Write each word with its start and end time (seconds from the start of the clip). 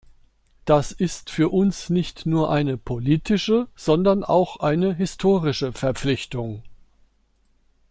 Das 0.65 0.91
ist 0.91 1.29
für 1.29 1.49
uns 1.53 1.91
nicht 1.91 2.25
nur 2.25 2.49
eine 2.51 2.75
politische, 2.75 3.67
sondern 3.75 4.23
auch 4.23 4.59
eine 4.59 4.95
historische 4.95 5.73
Verpflichtung. 5.73 6.63